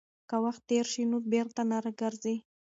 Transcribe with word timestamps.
که 0.29 0.35
وخت 0.43 0.61
تېر 0.69 0.85
شي 0.93 1.03
نو 1.11 1.17
بېرته 1.31 1.61
نه 1.69 1.77
راګرځي. 1.83 2.35